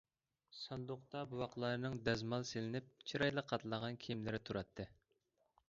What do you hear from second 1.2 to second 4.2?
بوۋاقلارنىڭ دەزمال سېلىنىپ، چىرايلىق قاتلانغان